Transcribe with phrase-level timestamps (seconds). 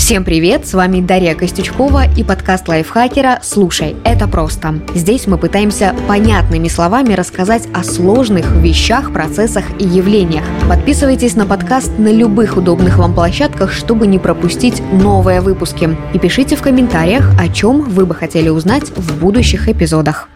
[0.00, 4.80] Всем привет, с вами Дарья Костючкова и подкаст лайфхакера «Слушай, это просто».
[4.94, 10.42] Здесь мы пытаемся понятными словами рассказать о сложных вещах, процессах и явлениях.
[10.68, 15.94] Подписывайтесь на подкаст на любых удобных вам площадках, чтобы не пропустить новые выпуски.
[16.14, 20.30] И пишите в комментариях, о чем вы бы хотели узнать в будущих эпизодах.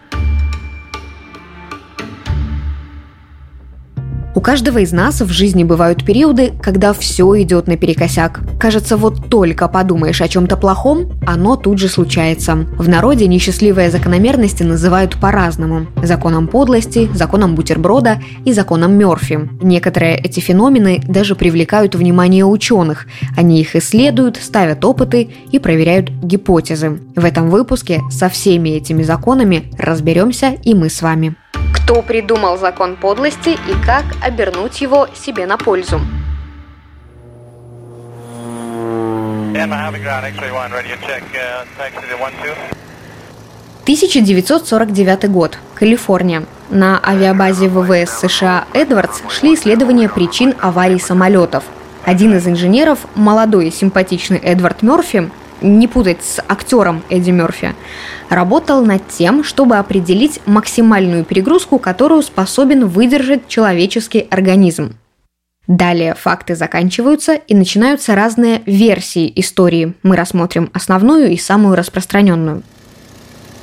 [4.45, 8.41] Каждого из нас в жизни бывают периоды, когда все идет наперекосяк.
[8.59, 12.53] Кажется, вот только подумаешь о чем-то плохом, оно тут же случается.
[12.77, 15.87] В народе несчастливые закономерности называют по-разному.
[16.03, 19.49] Законом подлости, законом бутерброда и законом Мерфи.
[19.63, 23.07] Некоторые эти феномены даже привлекают внимание ученых.
[23.35, 26.99] Они их исследуют, ставят опыты и проверяют гипотезы.
[27.15, 31.35] В этом выпуске со всеми этими законами разберемся и мы с вами
[31.85, 36.01] кто придумал закон подлости и как обернуть его себе на пользу.
[43.83, 45.59] 1949 год.
[45.75, 46.45] Калифорния.
[46.71, 51.63] На авиабазе ВВС США «Эдвардс» шли исследования причин аварий самолетов.
[52.03, 55.29] Один из инженеров, молодой и симпатичный Эдвард Мерфи,
[55.61, 57.75] не путать с актером Эдди Мерфи,
[58.29, 64.95] работал над тем, чтобы определить максимальную перегрузку, которую способен выдержать человеческий организм.
[65.67, 69.93] Далее факты заканчиваются и начинаются разные версии истории.
[70.03, 72.61] Мы рассмотрим основную и самую распространенную.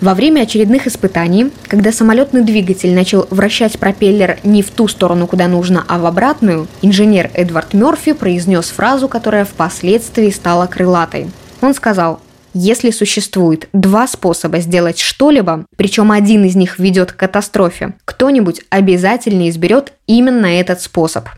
[0.01, 5.47] Во время очередных испытаний, когда самолетный двигатель начал вращать пропеллер не в ту сторону, куда
[5.47, 11.31] нужно, а в обратную, инженер Эдвард Мерфи произнес фразу, которая впоследствии стала крылатой–
[11.63, 12.21] он сказал,
[12.55, 19.49] если существует два способа сделать что-либо, причем один из них ведет к катастрофе, кто-нибудь обязательно
[19.49, 21.29] изберет именно этот способ.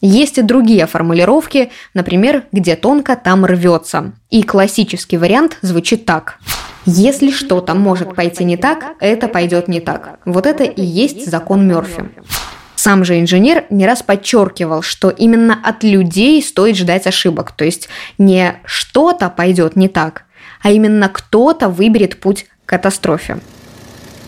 [0.00, 4.12] Есть и другие формулировки, например, где тонко, там рвется.
[4.30, 6.38] И классический вариант звучит так.
[6.84, 10.18] Если что-то может пойти не так, это пойдет не так.
[10.26, 12.10] Вот это и есть закон Мерфи.
[12.76, 17.52] Сам же инженер не раз подчеркивал, что именно от людей стоит ждать ошибок.
[17.52, 20.24] То есть не что-то пойдет не так,
[20.62, 23.38] а именно кто-то выберет путь к катастрофе.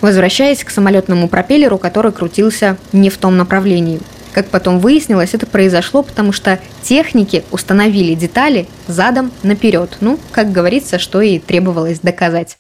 [0.01, 4.01] Возвращаясь к самолетному пропеллеру, который крутился не в том направлении.
[4.37, 9.97] Как потом выяснилось, это произошло, потому что техники установили детали задом наперед.
[10.03, 12.59] Ну, как говорится, что и требовалось доказать.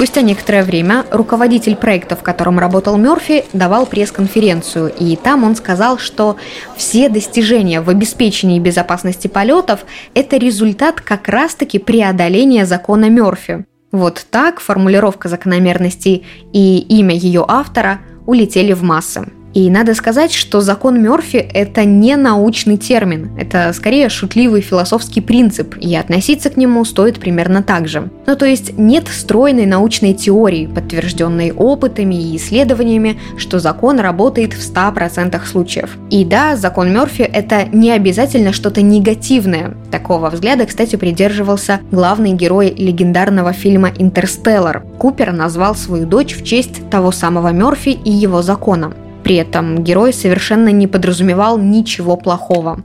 [0.00, 5.98] Спустя некоторое время руководитель проекта, в котором работал Мерфи, давал пресс-конференцию, и там он сказал,
[5.98, 6.38] что
[6.74, 9.80] все достижения в обеспечении безопасности полетов–
[10.14, 13.66] это результат как раз-таки преодоления закона Мерфи.
[13.92, 19.30] Вот так формулировка закономерностей и имя ее автора улетели в массы.
[19.54, 25.76] И надо сказать, что закон Мерфи– это не научный термин, это скорее шутливый философский принцип,
[25.76, 28.10] и относиться к нему стоит примерно так же.
[28.26, 34.60] Ну то есть нет стройной научной теории, подтвержденной опытами и исследованиями, что закон работает в
[34.60, 35.96] 100% случаев.
[36.10, 39.74] И да, закон Мерфи– это не обязательно что-то негативное.
[39.90, 44.84] Такого взгляда, кстати, придерживался главный герой легендарного фильма «Интерстеллар».
[44.98, 48.92] Купер назвал свою дочь в честь того самого Мерфи и его закона.
[49.22, 52.82] При этом герой совершенно не подразумевал ничего плохого.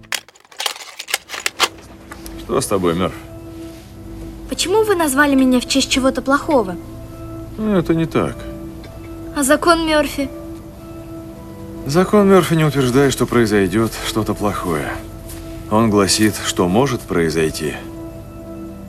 [2.39, 3.13] Что с тобой, Мерф?
[4.49, 6.75] Почему вы назвали меня в честь чего-то плохого?
[7.57, 8.35] Ну, это не так.
[9.35, 10.29] А закон Мерфи?
[11.85, 14.91] Закон Мерфи не утверждает, что произойдет что-то плохое.
[15.71, 17.73] Он гласит, что может произойти,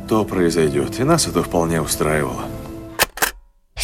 [0.09, 1.01] то произойдет.
[1.01, 2.43] И нас это вполне устраивало.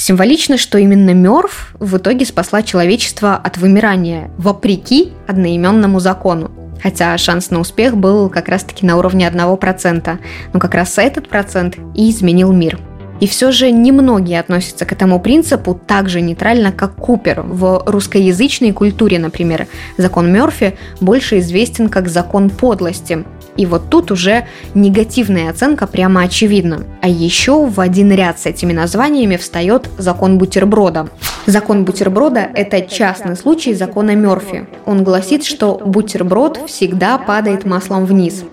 [0.03, 6.51] Символично, что именно Мёрф в итоге спасла человечество от вымирания, вопреки одноименному закону.
[6.83, 10.19] Хотя шанс на успех был как раз-таки на уровне 1%.
[10.53, 12.81] Но как раз этот процент и изменил мир.
[13.21, 17.43] И все же немногие относятся к этому принципу так же нейтрально, как Купер.
[17.43, 23.25] В русскоязычной культуре, например, закон Мерфи больше известен как закон подлости.
[23.57, 26.85] И вот тут уже негативная оценка прямо очевидна.
[27.03, 31.09] А еще в один ряд с этими названиями встает закон бутерброда.
[31.47, 34.67] Закон бутерброда– это частный случай закона Мерфи.
[34.87, 38.45] Он гласит, что бутерброд всегда падает маслом вниз.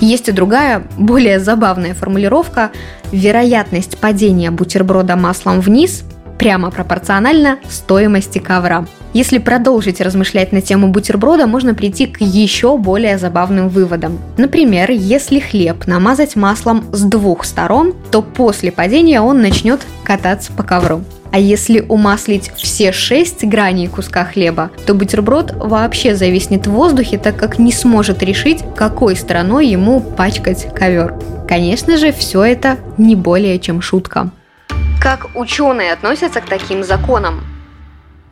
[0.00, 2.70] Есть и другая, более забавная формулировка.
[3.10, 6.04] Вероятность падения бутерброда маслом вниз
[6.38, 8.86] прямо пропорциональна стоимости ковра.
[9.14, 14.18] Если продолжить размышлять на тему бутерброда, можно прийти к еще более забавным выводам.
[14.36, 20.62] Например, если хлеб намазать маслом с двух сторон, то после падения он начнет кататься по
[20.62, 21.02] ковру.
[21.30, 27.36] А если умаслить все шесть граней куска хлеба, то бутерброд вообще зависнет в воздухе, так
[27.36, 31.14] как не сможет решить, какой стороной ему пачкать ковер.
[31.46, 34.30] Конечно же, все это не более чем шутка.
[35.00, 37.40] Как ученые относятся к таким законам?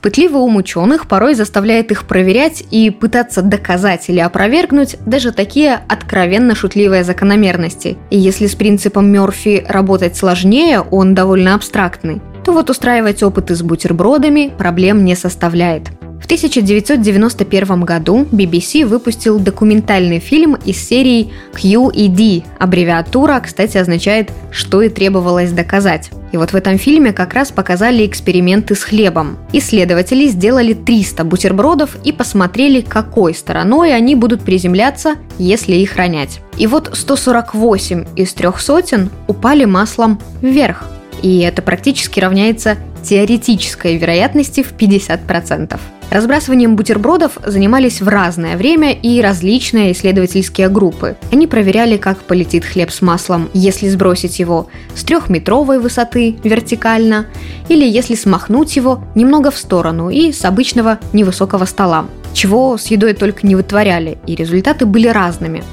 [0.03, 6.55] Пытливый ум ученых порой заставляет их проверять и пытаться доказать или опровергнуть даже такие откровенно
[6.55, 7.97] шутливые закономерности.
[8.11, 13.63] И если с принципом Мерфи работать сложнее, он довольно абстрактный, то вот устраивать опыты с
[13.63, 15.91] бутербродами проблем не составляет.
[16.27, 22.43] В 1991 году BBC выпустил документальный фильм из серии QED.
[22.59, 26.11] Аббревиатура, кстати, означает «что и требовалось доказать».
[26.33, 29.39] И вот в этом фильме как раз показали эксперименты с хлебом.
[29.53, 36.41] Исследователи сделали 300 бутербродов и посмотрели, какой стороной они будут приземляться, если их ронять.
[36.59, 40.87] И вот 148 из трех сотен упали маслом вверх.
[41.23, 45.79] И это практически равняется теоретической вероятности в 50%.
[46.11, 51.17] Разбрасыванием бутербродов занимались в разное время и различные исследовательские группы.
[51.33, 57.27] Они проверяли, как полетит хлеб с маслом, если сбросить его с трехметровой высоты вертикально,
[57.69, 62.07] или если смахнуть его немного в сторону и с обычного невысокого стола
[62.37, 65.65] чего с едой только не вытворяли, и результаты были разными.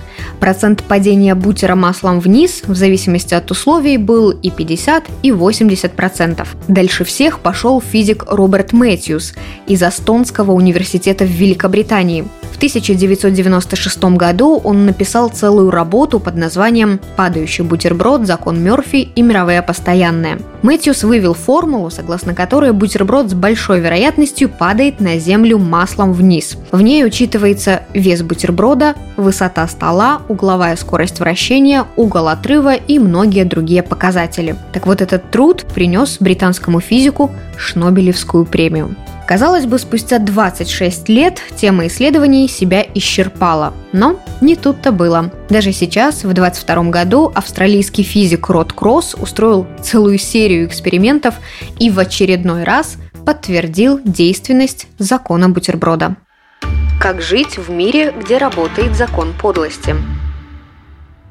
[0.44, 6.58] Процент падения бутера маслом вниз, в зависимости от условий, был и 50, и 80 процентов.
[6.68, 9.36] Дальше всех пошел физик Роберт Мэтьюс
[9.68, 12.26] из Астонского университета в Великобритании.
[12.64, 18.26] В 1996 году он написал целую работу под названием «Падающий бутерброд.
[18.26, 20.40] Закон Мерфи и мировые постоянные».
[20.62, 26.58] Мэтьюс вывел формулу, согласно которой бутерброд с большой вероятностью падает на землю маслом вниз.
[26.72, 33.84] В ней учитывается вес бутерброда, высота стола, угловая скорость вращения, угол отрыва и многие другие
[33.84, 34.56] показатели.
[34.72, 38.96] Так вот, этот труд принес британскому физику Шнобелевскую премию.
[39.26, 43.74] Казалось бы, спустя 26 лет тема исследований себя исчерпала.
[43.94, 45.32] Но не тут-то было.
[45.50, 51.36] Даже сейчас, в 22 году, австралийский физик Род Кросс устроил целую серию экспериментов
[51.80, 56.18] и в очередной раз подтвердил действенность закона бутерброда.
[57.00, 59.96] Как жить в мире, где работает закон подлости?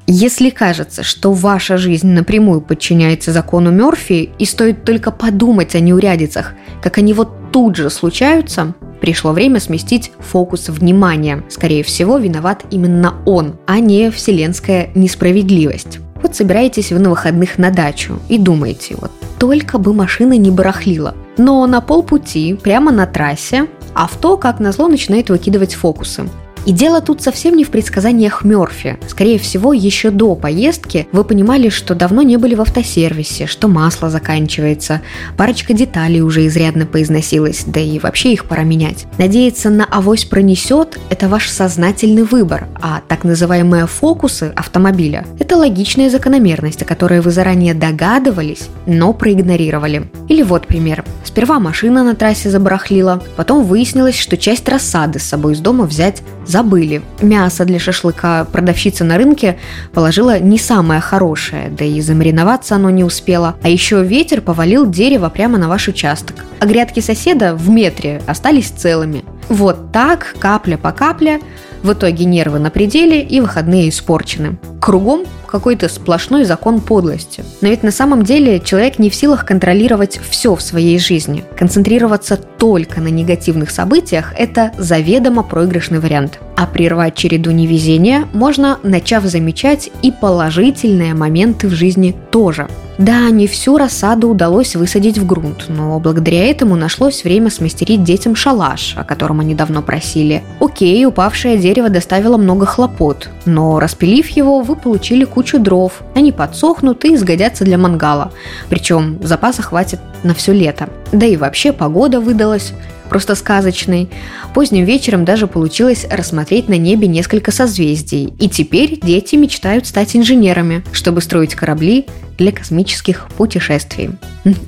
[0.05, 6.53] Если кажется, что ваша жизнь напрямую подчиняется закону Мерфи, и стоит только подумать о неурядицах,
[6.81, 11.43] как они вот тут же случаются, пришло время сместить фокус внимания.
[11.49, 15.99] Скорее всего, виноват именно он, а не вселенская несправедливость.
[16.21, 21.15] Вот собираетесь вы на выходных на дачу и думаете, вот только бы машина не барахлила.
[21.37, 26.23] Но на полпути, прямо на трассе, авто, как назло, начинает выкидывать фокусы.
[26.65, 28.97] И дело тут совсем не в предсказаниях Мерфи.
[29.07, 34.09] Скорее всего, еще до поездки вы понимали, что давно не были в автосервисе, что масло
[34.09, 35.01] заканчивается,
[35.35, 39.05] парочка деталей уже изрядно поизносилась, да и вообще их пора менять.
[39.17, 46.09] Надеяться на авось пронесет– это ваш сознательный выбор, а так называемые фокусы автомобиля– это логичная
[46.09, 50.09] закономерность, о которой вы заранее догадывались, но проигнорировали.
[50.29, 51.03] Или вот пример.
[51.25, 56.21] Сперва машина на трассе забарахлила, потом выяснилось, что часть рассады с собой из дома взять
[56.53, 57.01] забыли.
[57.19, 59.57] Мясо для шашлыка продавщица на рынке
[59.91, 63.55] положила не самое хорошее, да и замариноваться оно не успело.
[63.63, 66.45] А еще ветер повалил дерево прямо на ваш участок.
[66.59, 69.25] А грядки соседа в метре остались целыми.
[69.49, 71.39] Вот так, капля по капле,
[71.81, 74.57] в итоге нервы на пределе и выходные испорчены.
[74.79, 77.43] Кругом какой-то сплошной закон подлости.
[77.61, 81.43] Но ведь на самом деле человек не в силах контролировать все в своей жизни.
[81.55, 86.39] Концентрироваться только на негативных событиях– это заведомо проигрышный вариант.
[86.55, 92.67] А прервать череду невезения можно, начав замечать и положительные моменты в жизни тоже.
[92.99, 98.35] Да, не всю рассаду удалось высадить в грунт, но благодаря этому нашлось время смастерить детям
[98.35, 100.43] шалаш, о котором они давно просили.
[100.59, 106.03] Окей, упавшее дерево доставило много хлопот, но распилив его, вы получили кучу дров.
[106.13, 108.31] Они подсохнут и сгодятся для мангала.
[108.69, 110.87] Причем запаса хватит на все лето.
[111.11, 112.73] Да и вообще погода выдалась
[113.13, 114.09] просто сказочный.
[114.55, 118.33] Поздним вечером даже получилось рассмотреть на небе несколько созвездий.
[118.39, 122.07] И теперь дети мечтают стать инженерами, чтобы строить корабли
[122.39, 124.09] для космических путешествий.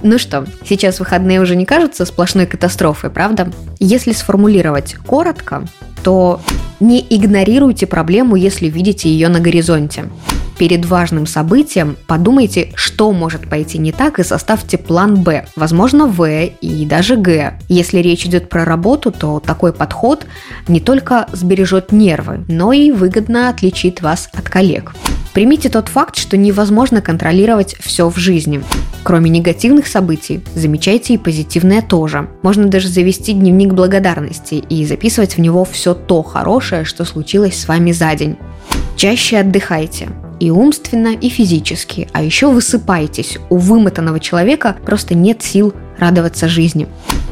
[0.03, 3.51] Ну что, сейчас выходные уже не кажутся сплошной катастрофой, правда?
[3.79, 5.67] Если сформулировать коротко,
[6.03, 6.39] то
[6.79, 10.05] не игнорируйте проблему, если видите ее на горизонте.
[10.57, 16.25] Перед важным событием подумайте, что может пойти не так и составьте план «Б», возможно, «В»
[16.25, 17.59] и даже «Г».
[17.67, 20.25] Если речь идет про работу, то такой подход
[20.69, 24.93] не только сбережет нервы, но и выгодно отличит вас от коллег.
[25.33, 28.63] Примите тот факт, что невозможно контролировать все в жизни.
[29.03, 32.29] Кроме негативных событий, замечайте и позитивное тоже.
[32.41, 37.67] Можно даже завести дневник благодарности и записывать в него все то хорошее, что случилось с
[37.67, 38.37] вами за день.
[38.95, 40.07] Чаще отдыхайте
[40.45, 43.39] и умственно, и физически, а еще высыпайтесь.
[43.49, 46.87] У вымотанного человека просто нет сил радоваться жизни.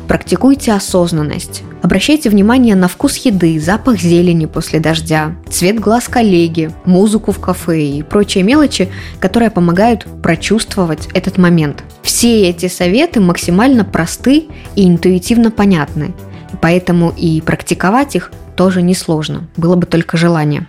[0.07, 1.61] Практикуйте осознанность.
[1.83, 7.83] Обращайте внимание на вкус еды, запах зелени после дождя, цвет глаз коллеги, музыку в кафе
[7.83, 8.89] и прочие мелочи,
[9.19, 11.83] которые помогают прочувствовать этот момент.
[12.01, 16.13] Все эти советы максимально просты и интуитивно понятны,
[16.61, 20.67] поэтому и практиковать их тоже несложно, было бы только желание.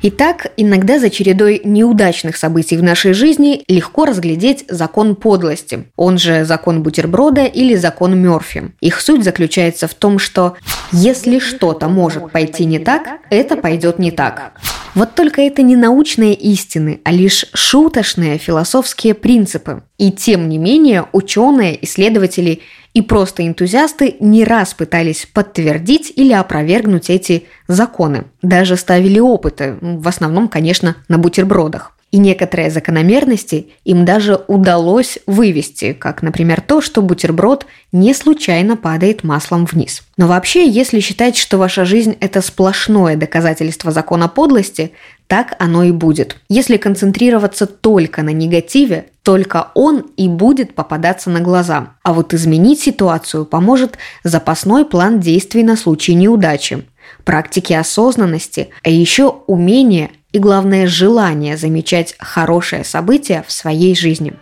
[0.00, 6.44] Итак, иногда за чередой неудачных событий в нашей жизни легко разглядеть закон подлости, он же
[6.44, 8.72] закон бутерброда или закон Мерфи.
[8.80, 10.56] Их суть заключается в том, что
[10.92, 14.52] если что-то может пойти не так, это пойдет не так.
[14.94, 19.82] Вот только это не научные истины, а лишь шуточные философские принципы.
[19.98, 22.60] И тем не менее ученые, исследователи
[22.94, 28.24] и просто энтузиасты не раз пытались подтвердить или опровергнуть эти законы.
[28.40, 31.97] Даже ставили опыты, в основном, конечно, на бутербродах.
[32.10, 39.24] И некоторые закономерности им даже удалось вывести, как, например, то, что бутерброд не случайно падает
[39.24, 40.02] маслом вниз.
[40.16, 44.92] Но вообще, если считать, что ваша жизнь– это сплошное доказательство закона подлости,
[45.26, 46.38] так оно и будет.
[46.48, 51.90] Если концентрироваться только на негативе, только он и будет попадаться на глаза.
[52.02, 56.84] А вот изменить ситуацию поможет запасной план действий на случай неудачи,
[57.24, 64.34] практики осознанности, а еще умение и, главное, желание замечать хорошее событие в своей жизни.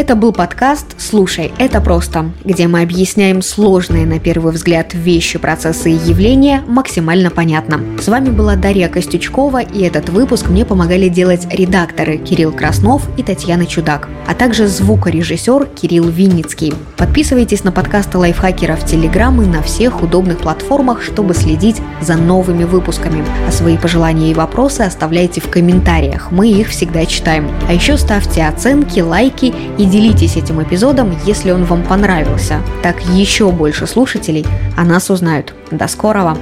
[0.00, 5.90] Это был подкаст «Слушай, это просто», где мы объясняем сложные на первый взгляд вещи, процессы
[5.90, 7.82] и явления максимально понятно.
[8.00, 13.22] С вами была Дарья Костючкова, и этот выпуск мне помогали делать редакторы Кирилл Краснов и
[13.22, 16.72] Татьяна Чудак, а также звукорежиссер Кирилл Винницкий.
[16.96, 22.64] Подписывайтесь на подкасты лайфхакера в Телеграм и на всех удобных платформах, чтобы следить за новыми
[22.64, 23.22] выпусками.
[23.46, 27.50] А свои пожелания и вопросы оставляйте в комментариях, мы их всегда читаем.
[27.68, 32.60] А еще ставьте оценки, лайки и делитесь этим эпизодом, если он вам понравился.
[32.82, 35.54] Так еще больше слушателей о нас узнают.
[35.70, 36.38] До скорого!